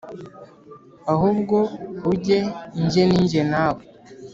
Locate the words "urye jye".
2.09-3.03